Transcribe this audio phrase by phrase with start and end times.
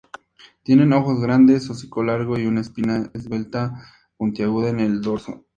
[0.63, 3.83] Tienen ojos grandes, hocico largo y una espina esbelta
[4.17, 5.45] puntiaguda en el dorso.